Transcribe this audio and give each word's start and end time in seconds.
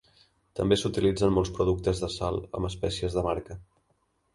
També 0.59 0.77
s'utilitzen 0.83 1.35
molts 1.37 1.53
productes 1.59 2.03
de 2.07 2.13
sal 2.17 2.43
amb 2.49 2.73
espècies 2.75 3.19
de 3.21 3.29
marca. 3.33 3.65